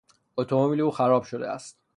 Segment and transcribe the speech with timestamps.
[0.37, 1.77] اتومبیل او خراب شده است.